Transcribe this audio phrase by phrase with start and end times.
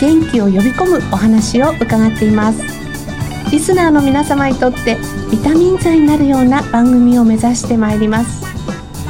[0.00, 2.62] 元気を呼び込むお話を伺っています。
[3.50, 4.96] リスナーの皆様にとって
[5.30, 8.46] ビタミン剤になるような番組を目指してまいります。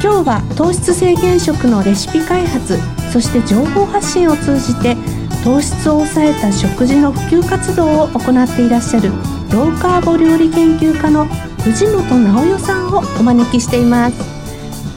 [0.01, 2.77] 今日は糖質制限食のレシピ開発
[3.11, 4.95] そして情報発信を通じて
[5.43, 9.09] 糖質を抑えた食事の普及活動を行っていらっしゃる
[9.51, 11.25] ローカーボ料理研究家の
[11.63, 14.37] 藤本直代さんをお招きしています。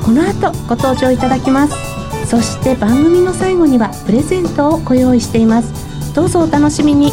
[0.05, 1.90] この後ご登場いただきます。
[2.27, 6.15] そして番組の最後にはプレゼントをご用意しています。
[6.15, 7.13] どうぞお楽しみに。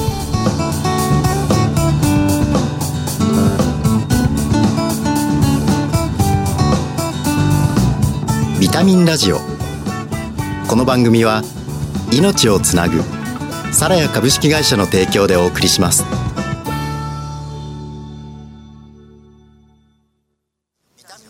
[8.59, 9.39] ビタミンラジオ。
[10.67, 11.43] この番組は
[12.11, 13.01] 命をつなぐ
[13.71, 16.03] サラヤ株式会社の提供でお送りします。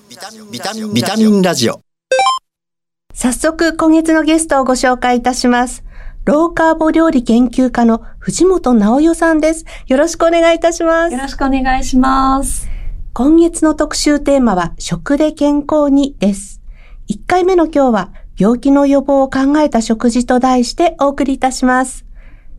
[0.09, 1.86] ビタミンビタミンラジオ。
[3.19, 5.83] 早速今月のゲストをご紹介いたします
[6.25, 12.69] ローカーボ料理研究家の藤本直代さんですよろしくお願いいたしますよろしくお願いします。
[13.13, 16.61] 今月の特集テーマは食で健康にです。
[17.09, 22.05] 1回目の今日は病気の予防を考えた食事と題してお送りいたします。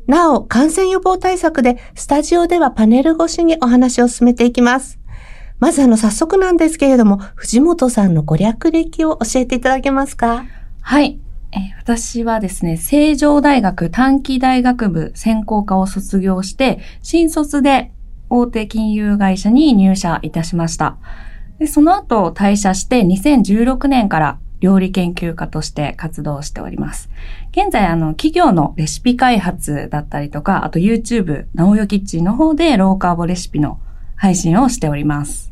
[0.08, 4.97] なお、感染予防対策でスタジオではパネル越しにお話を進めていきます。
[5.60, 10.44] まずあの早速なんですけれども、藤本さんのご略歴を教えていただけますか？
[10.80, 11.18] はい。
[11.78, 17.90] 私はですね、成城大学短期大学部専攻科を卒業して、新卒で
[18.28, 20.98] 大手金融会社に入社いたしました。
[21.58, 27.08] でその後退社して2016年から料理研究家として活動しております。
[27.52, 33.80] 現在、あの、企業のレシピ開発だったりとか、あと YouTube、なおよキッチンの方でローカーボレシピの
[34.18, 35.50] 配信をしております。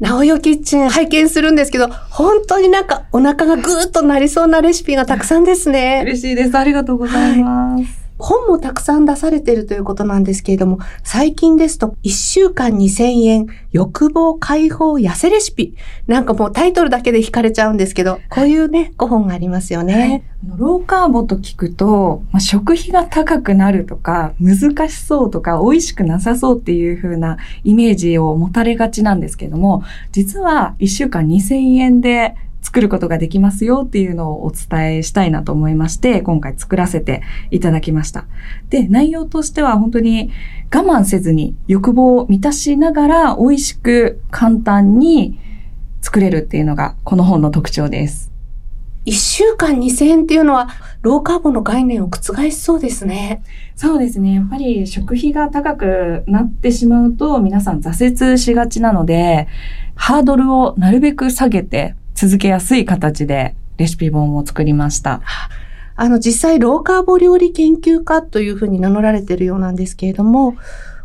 [0.00, 6.02] なおよキッチン拝見するんですけど、本当になんかお腹がぐーっとなりそうなレシピがたくさんですね。
[6.04, 6.56] 嬉しいです。
[6.56, 8.03] ありがとうございます。
[8.18, 15.74] 本もたくさん出されているということなんですけれども、最近ですと1週間2000円欲望解放痩せレシピ。
[16.06, 20.24] なんかもうタイトルだけで惹かれちゃうんですけど、こういうね、ご本がありますよね。
[20.44, 29.82] あのローカーボと聞くと、まあ、食費が高くなるとか、難しそうとか、美味しくなさそうっていう風なイメージを持たれがちなんですけれども、
[30.12, 38.24] 実は1週間2000円で作ることができますよっていうのをお伝えしたいなと思いまして、今回作らせていただきました。
[38.70, 40.30] で、内容としては本当に
[40.74, 45.38] 我慢せずに欲望を満たしながら美味しく簡単に
[46.00, 48.32] 作れるっていうのがこの本の特徴です。
[49.04, 50.68] 1週間2000円っていうのは、
[51.02, 53.42] ローカーボの概念を覆しそうですね。
[53.76, 54.32] そうですね。
[54.32, 59.48] やっぱり食費が高くなってしまうと皆さん挫折しがちなので、
[59.94, 65.20] ハードルをなるべく下げて続けやすい形でレシピ本を作りました。
[65.96, 70.56] あの、実際、ローカーボ料理研究家というふうに名乗られているようなんですけれども、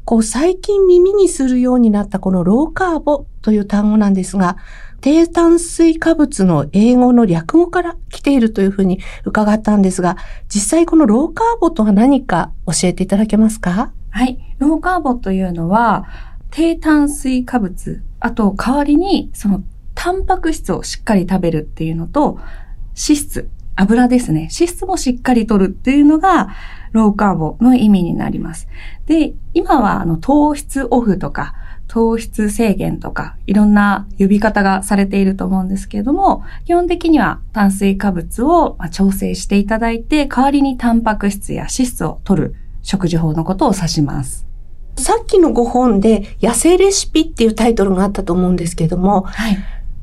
[0.03, 4.57] こう、最近耳にするようになったこのローカーボという単語なんですが、
[5.01, 10.17] 低炭水化物の英語の略語から来ているというふうに伺ったんですが、
[10.53, 13.93] 実際このローカーボとは何か教えていただけますか？
[14.09, 14.39] はい。
[14.57, 16.05] ローカーボというのは、
[16.49, 19.63] 低炭水化物、あと代わりにその
[19.99, 22.39] タンパク質をしっかり食べるっていうのと、
[22.95, 24.43] 脂質、油ですね。
[24.43, 26.55] 脂質もしっかり取るっていうのが、
[26.93, 28.69] ローカーボの意味になります。
[29.07, 31.53] で、今はあの糖質オフとか、
[31.89, 44.45] 糖質制限とか、いろんな呼び方がされていると思うんですけれども、基本的には炭水化物をまあ調整していただいて、代わりにタンパク質や脂質を取る食事法のことを指します。
[44.95, 49.57] さっきのご本で、痩せレシピっていうタイトルがあったと思うんですけれども、はい。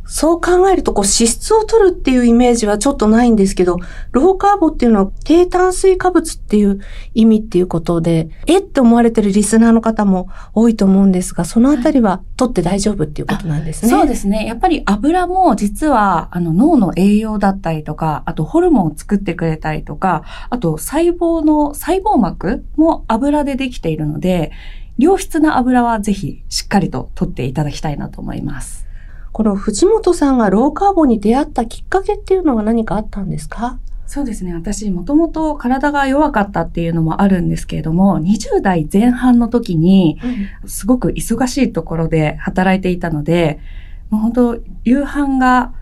[0.07, 3.79] そう考えると、こう、脂質を取るっていうイメージはちょっとないんですけど、
[4.13, 6.81] ローカーボっていうのは低炭水化物っていう
[7.15, 13.91] 意味っていうことで、えって思われてるリスナーの方も多いと思うんですが、そのあたりは取って大丈夫っていうことなんですね。
[13.91, 14.47] そうですね。
[14.47, 24.53] やっぱり油も実はあの脳の栄養だったりとか、あとホルモンを作ってくれたりとか、あと細胞の細胞膜も油でできているので、
[24.99, 28.87] 良質な油はぜひしっかりと取っていただきたいなと思います。
[29.37, 33.79] この藤本さんがローカーボに出会ったきっかけっていうのは何かあったんですか？
[34.07, 34.55] そうですね。
[34.55, 40.19] 私、もともと体が弱かったっていうのもあるんですけれども、20代前半の時に、
[40.65, 43.61] すごく忙しいところで働いていたので、
[44.09, 45.75] もう本当、夕飯が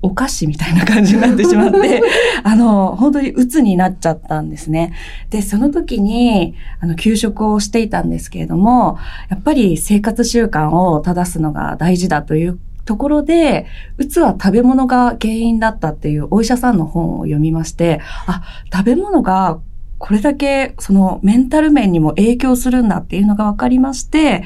[0.00, 2.02] お菓子みたいな感じになってしまって、
[2.42, 4.94] あの、本当に鬱になっちゃったんですね。
[5.28, 8.96] で、その時に、あの、休職をしていたんですけれども、
[9.28, 13.66] やっぱり生活習慣を正すのが大事だというところで、
[13.98, 18.42] うつは食べ物が原因だったっていうお医者さんの本を読みまして、あ、
[18.72, 19.60] 食べ物が
[19.98, 24.44] これだけそのメンタル面にも影響するんだっていうのが分かりまして、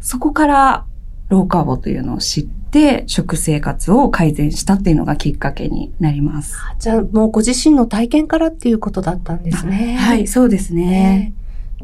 [0.00, 0.84] そこから
[1.28, 6.56] ローカーボというのを知って、食生活を改善したっていうのがきっかけになります。
[6.80, 9.96] じゃあもうご自身の体験からっていうことだったんですね。
[9.96, 10.84] はい、そうですね。
[10.84, 11.32] ね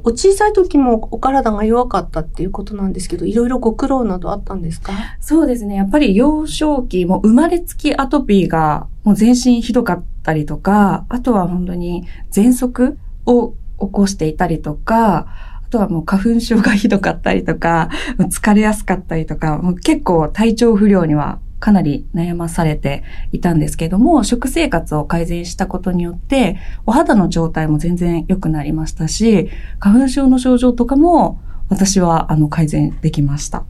[0.05, 4.93] お小さい時もお体が弱かったっていうことなんですけど、いろいろご苦労などあったんですか？
[5.21, 5.77] そうですね。
[5.77, 15.27] やっぱり幼少期、も生まれつきアトピーがもう全身ひどかったりとか、あとは本当に喘息を起こしていたりとか、
[15.65, 29.49] あとはもう花粉症がひどかったりとか、疲れやすかったりとか、もう結構体調不良にはかなり悩まされていたんですけども、食生活を改善したことによって、お肌の状態も全然良くなりましたし、
[29.79, 33.65] 花粉症の症状とかも私はあの改善できました。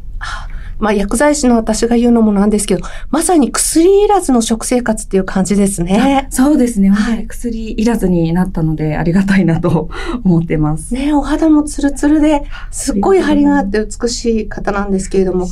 [0.79, 6.27] まあ薬剤師の私が言うのもなんですけど、まさに薬いらずの食生活っていう感じですね。
[6.31, 6.89] そうですね。
[6.89, 9.91] はい薬いらずになったので、ありがたいなと
[10.25, 10.95] 思ってます。
[10.95, 15.47] ねお肌もツルツルで、すっごい張りがあって美しい方なんですけれども、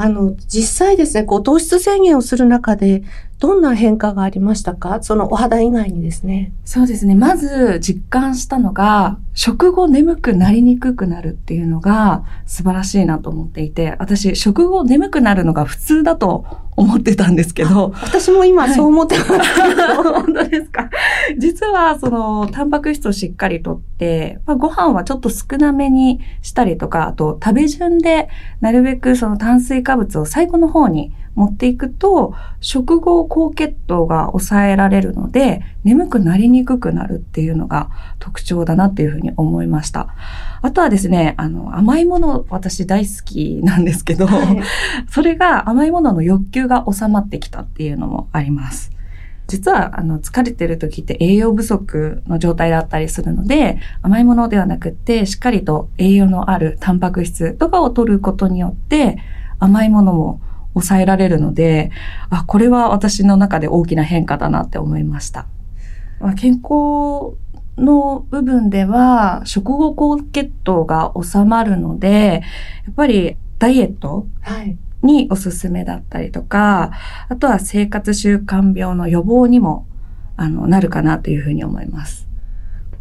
[0.00, 3.02] あの、実際ですね、こう糖質制限をする中で、
[3.40, 4.98] どんな変化がありましたか？
[5.00, 6.52] そのお肌以外にですね。
[6.64, 7.14] そうですね。
[7.14, 19.36] まず実感したのが、食後眠くなりにくくなるっていうのが素晴らしいなと思っていて、私、食後眠くなるのが普通だと思ってたんですけど、私も今そう思ってますけ
[19.76, 20.90] ど、 本当ですか？
[21.38, 28.28] 実は、その、タンパク質をしっかりとって、まあ、ご飯はちょっと少なめにしたりとか、あと、食べ順で、
[28.60, 40.08] なるべくその炭水化物を最後の方に持っていくと、食後高血糖が抑えられるので、眠くなりにくくなるっていうのが特徴だなっていうふうに思いました。
[40.62, 44.58] あとはですね、あの、甘いもの、私大好きなんですけど、はい
[45.08, 48.90] それが甘いものの欲求が収まってきたっていうのもあります。
[49.46, 59.18] 実は、あの、疲れてる時って栄養不足の状態だったりするので、甘いものではなくって、しっかりと栄養のあるタンパク質とかを取ることによって、
[59.60, 60.40] 甘いものも
[60.80, 61.90] 抑えられるので、
[62.30, 65.46] あ、これは私の中で大きな変化だなって思いました。
[66.20, 67.36] まあ、健康
[67.76, 72.42] の部分では、食後高血糖が収まるので、
[72.84, 74.76] やっぱりダイエットはい。
[75.02, 76.90] におすすめだったりとか、
[77.28, 79.86] あとは生活習慣病の予防にも、
[80.36, 82.26] あの、なるかなというふうに思います。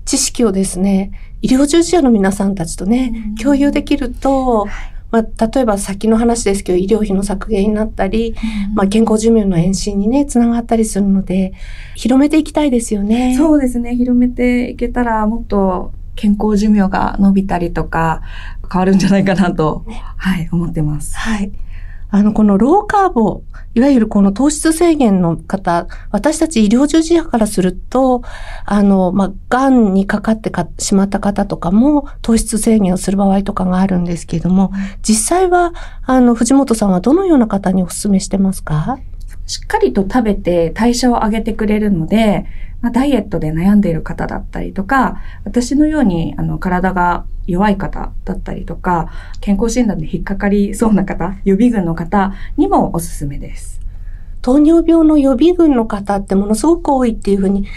[0.06, 4.68] 知識をですね、医療従事者の皆さんたちとね、共有できると、
[5.10, 8.36] まあ、例えば先の話ですけど、医療費の削減になったり、
[8.76, 11.54] まあ、健康寿命の延伸にね、つながったりするので、
[11.96, 13.36] 広めていきたいですよね。
[13.38, 13.96] そうですね。
[13.96, 18.22] 広めていけたら、もっと健康寿命が伸びたりとか、
[18.72, 19.86] 変わるんじゃないかなと、
[20.18, 21.16] はい、思ってます。
[21.18, 21.52] はい。
[22.10, 23.44] あの、このローカーボ、
[23.74, 28.24] いわゆるこの糖質制限の方、私たち医療従事者からすると、
[28.66, 34.72] あの、まあ、癌にかかってしまった方とかも糖質制限をする場合とかがあるんですけれども、
[35.02, 35.74] 実際は、
[36.06, 39.00] あの、藤本さんはどのような方にお勧めしてますか？
[39.48, 42.46] しっかりと食べて代謝を上げてくれるので、
[42.82, 53.87] まあ、ダイエットで悩んでいる方だったりとか、私のようにあの体が弱い方だったりとか、健康診断で引っかかりそうな方、予備軍の方にもおすすめです。
[54.48, 57.68] 糖尿病の予備軍の方ってものすごく多いっていうふうに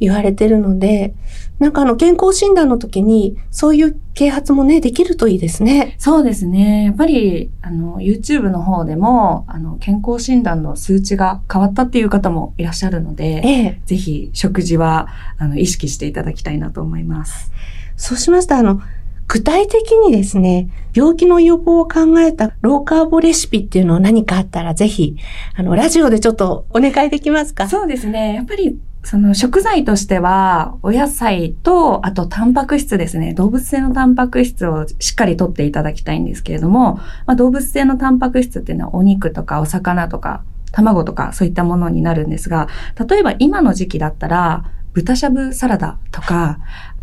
[0.00, 1.14] 言われてるので、
[1.60, 5.94] なんかあの健康診断の時にそういう啓発もね、できるといいですね。
[5.98, 6.86] そうですね。
[6.86, 13.80] やっぱり、あの、YouTube の方でも、あの、健康診断の数値が変わったっていう方もいらっしゃるので、ええ。
[13.86, 15.06] ぜひ食事は、
[15.38, 17.52] あの、意識していただきたいなと思います。
[17.96, 18.82] そうしましたら、あの、
[19.28, 25.16] 具体的にですね、病気の予防を考えたローカーボレシピっていうのを何かあったら、ぜひ、
[25.54, 27.68] あの、ラジオでちょっとお願いできますか？
[27.68, 28.34] そうですね。
[28.34, 33.34] やっぱり、その食材としては、お野菜と、あとタンパク質ですね。
[33.34, 36.94] 動物性のタンパク質をしっかりとっていただきたいんですけれども、
[37.26, 40.42] まあ、動物性のタンパク質っていうのはお肉とかお魚とか、
[40.72, 42.68] 卵とかそういったものになるんですが、
[43.08, 46.58] 例えば今の時期だったら、豚しゃぶサラダとか、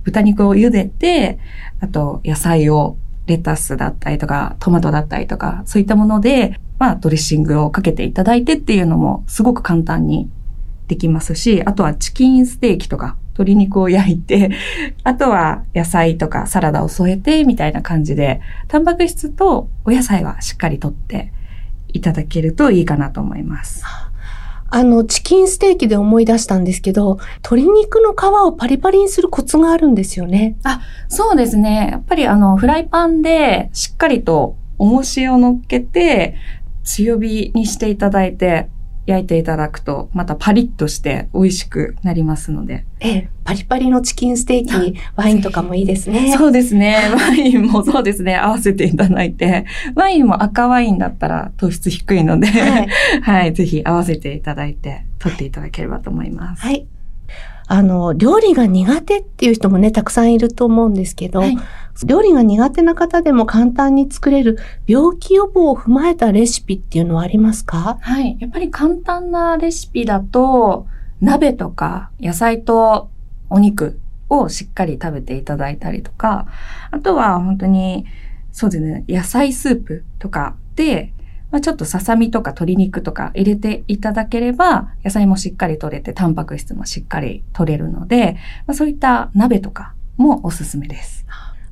[0.05, 1.39] 豚肉を茹でて、
[1.81, 10.29] あと野菜をレタスだったりとか、トマトだったりとか、そういったもので、まあドレッシングをかけていただいてっていうのもすごく簡単に
[10.87, 14.51] できますし、あとはチキンステーキとか鶏肉を焼いて、
[15.03, 21.33] あとは野菜とかサラダを添えてみたいな感じで、タンパク質とお野菜はしっかりとって
[21.89, 23.83] いただけるといいかなと思います。
[24.75, 30.57] あの、チキンステーキで思い出したんですけど、鶏肉の皮をパリパリにするコツがあるんですよね。
[30.63, 31.87] あ、そうですね。
[31.93, 36.35] やっぱりあの、フライパンでしっかりと重しを乗っけて、
[36.83, 38.67] 強火にしていただいて、
[39.05, 42.85] 焼いていただくと、またパリッとして美味しくなりますので。
[42.99, 46.33] ええ、パリパリのチキンステーキにワインとかもいいですね。
[46.37, 46.97] そうですね。
[47.13, 48.35] ワインもそうですね。
[48.35, 49.65] 合わせていただいて。
[49.93, 52.87] ワインも赤ワインだったら糖質低いので、はい、
[53.21, 56.61] はい、ぜひ合わせていただいて、取っていただければと思います。
[56.61, 56.87] はい。
[57.67, 61.57] あの、料理が苦手っていう人もね、たくさんいると思うんですけど、はい、
[62.03, 67.97] 料理が苦手な方でも簡単に作れる病気予防を踏まえたレシピっていうのはありますか？
[68.01, 68.37] はい。
[68.39, 70.87] やっぱり簡単なレシピだと、
[71.21, 73.09] 鍋とか野菜と
[73.49, 76.47] お肉をしっかり食べていただいたりとか、
[76.91, 78.05] あとは本当に、
[78.51, 81.13] そうですね、野菜スープとかで、
[81.51, 91.25] まあ、ちょっとささみとか鶏肉とか入れていただければ、野菜もしっかり取れて、タンパク質もしっかり取れるので、まあ、そういった鍋とかもおすすめです。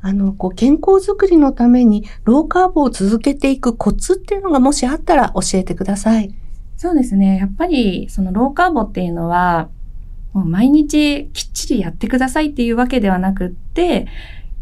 [0.05, 6.35] あの、こう、健康づくりのために、ローカーボを続けていくコツっていうのがもしあったら教えてください。
[6.75, 7.37] そうですね。
[7.37, 9.69] やっぱり、そのローカーボっていうのは、
[10.33, 14.07] もう毎日きっちりやってくださいっていうわけではなくって、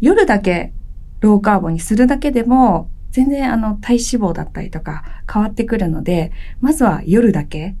[0.00, 0.72] 夜だけ
[1.20, 6.30] ローカーボにするだけでも、全然あの体脂肪だったりとか変わってくるので、
[6.60, 7.74] まずは夜だけ、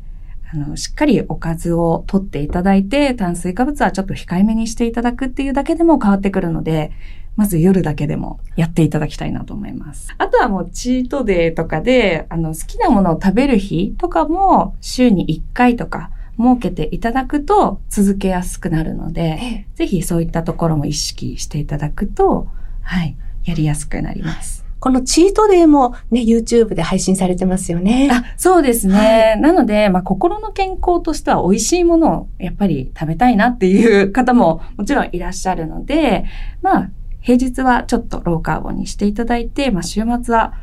[0.52, 6.90] あの、しっかりおかずを取っていただいて、炭水化物はちょっと控えめにしていただくっていうだけでも変わってくるので、
[7.36, 10.14] まず夜だけでもやっていただきたいなと思います。
[10.18, 22.48] あとはもうチートデーとかで、あの、好きなものを食べる日とかも週に1回とか設けていただくと続けやすくなるので、ぜひそういったところも意識していただくと、
[22.82, 24.62] はい、やりやすくなります。
[24.82, 28.08] このチートデーもね、YouTube で配信されてますよね。
[28.10, 28.94] あ、そうですね。
[28.94, 36.24] はい、なので、まあ、心の健康としては美味しいものをやっぱり食べたいなっていう方ももちろんいらっしゃるので、
[36.62, 36.90] まあ、
[37.22, 40.54] 平日はちょっとローカーボにしていただいて、まあ、週末は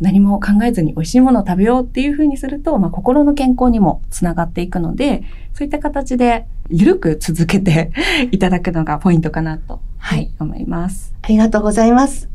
[0.00, 5.22] 何も考えずに美味しいものを食べようっていうふうにすると、まあ、心の健康にもつながっていくので、
[5.54, 7.92] そういった形でゆるく続けて
[8.30, 11.14] いただくのがポイントかなと、はい、思います。
[11.22, 12.28] ありがとうございます。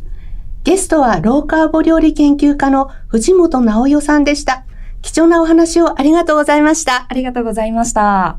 [0.64, 4.66] ゲストはローカーボ料理研究家の藤本直代さんでした。
[5.02, 7.06] 貴重なお話をありがとうございました。
[7.10, 8.38] ありがとうございました。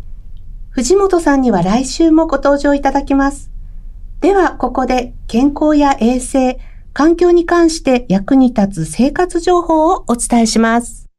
[0.70, 3.53] 藤本さんには来週もご登場いただきます。
[4.24, 6.58] では、ここで健康や衛生、
[6.94, 11.10] 環境に関して役に立つ生活情報をお伝えします。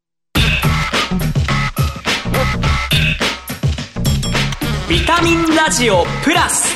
[4.88, 6.74] ビタミンラジオプラス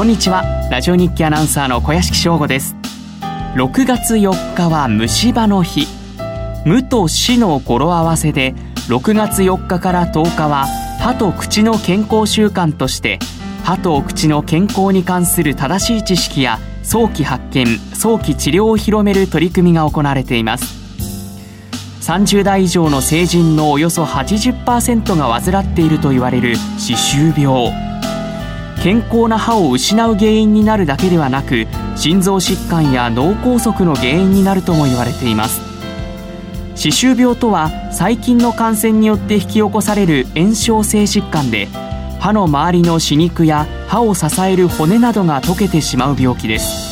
[0.00, 0.44] こんにちは。
[0.70, 2.74] ラジオ日記アナウンサーの小屋敷翔吾です。
[3.54, 5.86] 6月4日は虫歯の日。
[6.64, 8.54] 無と死の語呂合わせで
[8.88, 10.64] 6月4日から10日は
[11.00, 13.18] 歯と口の健康週間として
[13.62, 20.64] 歯と口の健康に関する正しい知識や早期発見早期治療を広める取り組みが行われています。
[22.00, 27.89] 30代以上の成人のおよそ80%が患っていると言われる歯周病。
[28.82, 35.60] 健康な歯を失う原因になるだけではなく心臓疾患や脳梗塞の原因になるとも言われています。
[36.76, 41.68] 歯周病とは細菌の感染によって引き起こされる炎症性疾患で
[42.20, 46.90] 歯の周りの歯肉や歯を支える骨などが溶けてしまう病気です。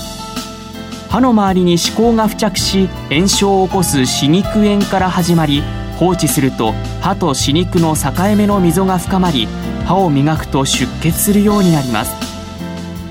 [1.09, 5.63] 歯の周りに歯垢が付着し炎症を起こす歯肉炎から始まり
[5.99, 6.75] 放置すると
[7.09, 9.49] 歯と歯肉の境目の溝が深まり
[9.87, 12.13] 歯を磨くと出血するようになります。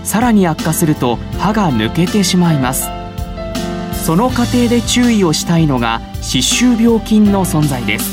[0.03, 2.89] さらに悪化すると歯が抜けてしまいます。
[4.05, 8.11] その過程で注意をしたいのが歯周病菌の存在です。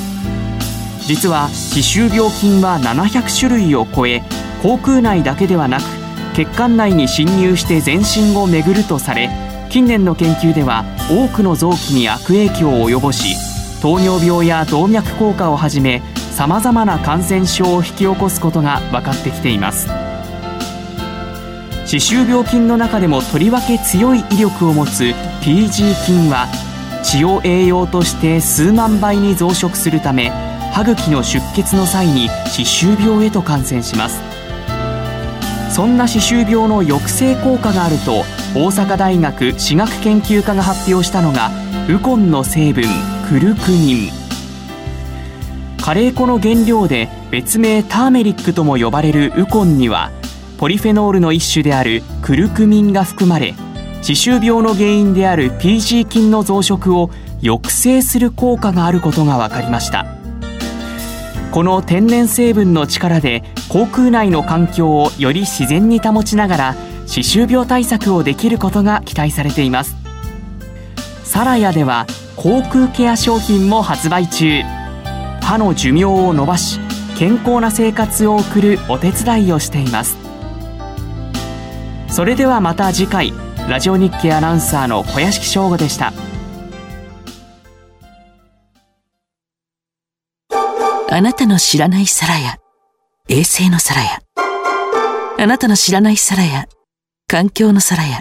[1.06, 4.22] 実は歯周病菌は700種類を超え
[4.62, 5.82] 口腔内だけではなく
[6.34, 9.28] 血管内に侵入して全身を巡るとされ
[9.68, 13.53] 近年の研究では多くの臓器に悪影響を及ぼし
[13.84, 19.88] 糖尿病や動脈硬化をはじめさまざまな感染症を引き起こすことが分かってきています。
[21.84, 25.12] 歯周病菌の中でもとりわけ強い威力を持つ
[25.42, 26.46] PG 菌は
[27.04, 30.30] 血を栄養として数万倍に増殖するため
[30.72, 34.22] 歯茎の出血の際に歯周病へと感染します。
[35.70, 38.24] そんな歯周病の抑制効果があると
[38.58, 41.50] 大阪大学歯学研究科が発表したのが
[41.90, 42.84] ウコンの成分。
[43.26, 44.10] クルクミン。
[45.82, 50.10] カレー粉の原料で別名ターメリックとも呼ばれるウコンには
[50.58, 53.54] ポリフェノールの一種であるクルクミンが含まれ
[54.02, 60.04] 歯周病の原因である PG 菌の増殖を抑制する効果があることが分かりました。
[61.50, 66.74] この天然成分の力で口腔内の環境をより自然に保ちながら
[67.06, 70.03] 歯周病対策をできることが期待されています。
[71.34, 74.62] サラヤでは口腔ケア商品も発売中。
[75.42, 76.78] 歯の寿命を伸ばし
[77.18, 80.16] 健康な生活を送るお手伝いをしています。
[82.08, 83.32] それではまた次回
[83.68, 86.12] ラジオ日経アナウンサーの小屋敷翔吾でした。
[91.10, 92.58] あなたの知らない皿や
[93.28, 94.20] 衛星の皿や
[95.40, 96.66] あなたの知らない皿や
[97.26, 98.20] 環境の皿や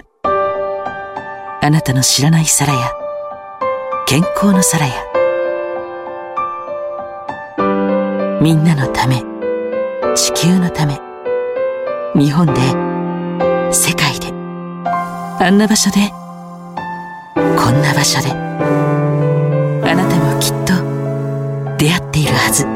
[1.62, 3.03] あなたの知らない皿や
[4.06, 4.94] 健康の皿や。
[8.42, 9.22] みんなのため
[10.14, 11.00] 地球のため
[12.14, 12.52] 日本で
[13.72, 14.28] 世界で
[15.40, 16.10] あんな場所で
[17.34, 20.74] こんな場所であなたもきっと
[21.78, 22.66] 出会っているはず。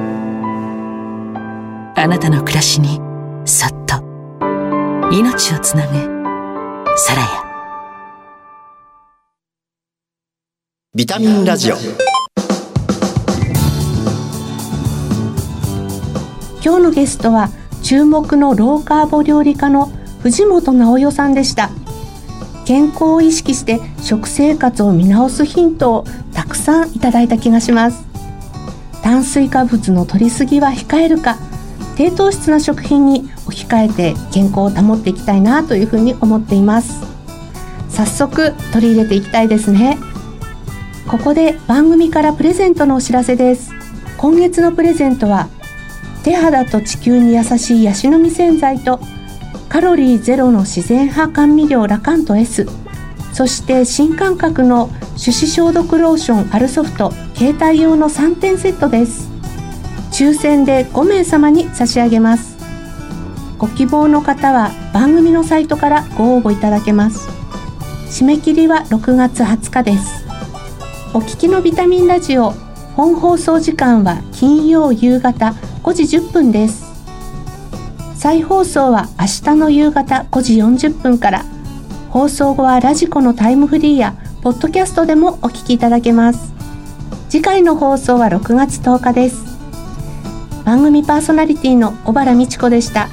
[1.95, 3.01] あなたの暮らしに
[3.45, 3.97] そっと
[5.11, 7.48] 命をつなぐサラ
[10.99, 11.77] ビタミンラジオ。
[16.61, 17.51] 今日のゲストは
[17.85, 19.93] 注目のローカーボ料理家の
[20.25, 21.71] 藤本直代さんでした。
[22.67, 28.05] 健康を意識して食生活を見直すヒントをたくさんいただいた気がします。
[29.01, 31.37] 炭水化物の摂りすぎは控えるか
[31.95, 37.07] 低糖質な食品に置き換えて健康を保っていきたいなというふうに思っています。
[37.89, 39.97] 早速取り入れていきたいですね。
[41.09, 43.73] ここで番組からプレゼントのお知らせです。
[44.19, 45.49] 今月のプレゼントは
[46.23, 49.01] 手肌と地球に優しいヤシの実洗剤と
[49.71, 52.67] カロリーゼロの自然派甘味料ラカント S
[53.33, 59.31] そして新感覚の手指消毒ローションアルソフト携帯用の3点セットです。
[60.13, 62.59] 抽選で5名様に差し上げます。
[63.57, 67.31] ご希望の方は番組のサイトからご応募いただけます。
[68.11, 70.28] 締め切りは6月20日です。
[71.15, 72.51] お聞きのビタミンラジオ。
[72.95, 76.85] 本放送時間は金曜夕方5時10分です。
[78.15, 81.45] 再放送は明日の夕方5時40分から。
[82.11, 86.53] 放送後はラジコのタイムフリーやポッドキャストでもお聞きいただけます。
[87.31, 89.47] 次回の放送は6月10日です。
[90.67, 93.09] 番組パーソナリティの小原美智子でした。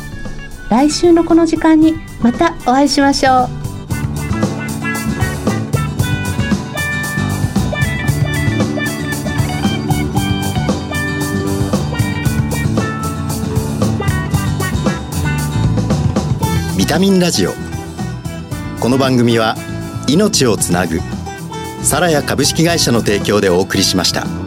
[0.69, 3.64] 来週のこの時間にまたお会いしましょう。
[16.85, 17.53] ビタミンラジオ
[18.79, 19.55] この番組は
[20.07, 20.99] 命をつなぐ
[21.81, 24.44] サラヤ株式会社の提供でお送りしました。